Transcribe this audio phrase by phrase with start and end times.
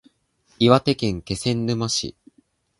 [0.57, 2.17] 岩手県気仙沼市